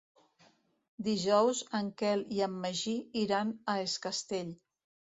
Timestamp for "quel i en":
2.03-2.57